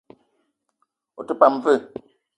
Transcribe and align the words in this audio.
Ou 1.17 1.23
te 1.27 1.37
pam 1.39 1.61
vé? 1.69 1.75